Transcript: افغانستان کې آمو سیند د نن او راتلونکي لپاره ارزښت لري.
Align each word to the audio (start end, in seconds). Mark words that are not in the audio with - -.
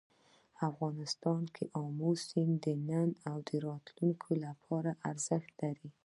افغانستان 0.69 1.41
کې 1.55 1.65
آمو 1.83 2.11
سیند 2.27 2.55
د 2.63 2.67
نن 2.89 3.09
او 3.29 3.37
راتلونکي 3.67 4.33
لپاره 4.45 4.91
ارزښت 5.09 5.51
لري. 5.63 5.89